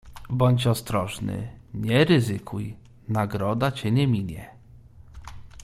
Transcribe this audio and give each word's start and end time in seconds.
"Bądź 0.29 0.67
ostrożny, 0.67 1.47
nie 1.73 2.05
ryzykuj, 2.05 2.77
nagroda 3.09 3.71
cię 3.71 3.91
nie 3.91 4.07
minie." 4.07 4.51